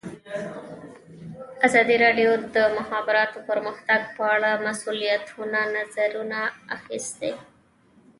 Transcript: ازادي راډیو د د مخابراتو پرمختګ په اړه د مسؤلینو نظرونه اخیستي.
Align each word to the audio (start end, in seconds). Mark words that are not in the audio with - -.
ازادي 1.67 1.95
راډیو 2.05 2.29
د 2.39 2.45
د 2.55 2.57
مخابراتو 2.77 3.37
پرمختګ 3.49 4.01
په 4.15 4.23
اړه 4.35 4.49
د 4.55 4.59
مسؤلینو 4.67 5.41
نظرونه 5.75 6.39
اخیستي. 6.77 7.31